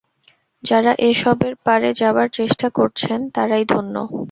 [0.63, 3.95] যাঁরা এ সবের পারে যাবার চেষ্টা করছেন, তাঁরাই ধন্য।